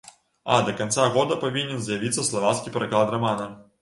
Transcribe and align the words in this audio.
А 0.53 0.55
да 0.69 0.73
канца 0.79 1.03
года 1.17 1.37
павінен 1.43 1.83
з'явіцца 1.89 2.25
славацкі 2.31 2.73
пераклад 2.79 3.15
рамана. 3.17 3.51